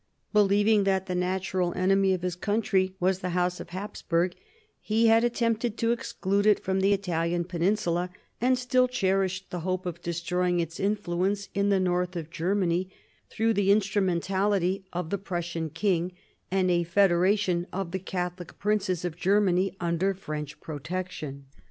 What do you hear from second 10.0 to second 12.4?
de stroying its influence in the north of